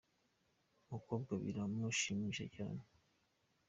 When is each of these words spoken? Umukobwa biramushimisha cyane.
Umukobwa 0.85 1.31
biramushimisha 1.43 2.43
cyane. 2.55 2.81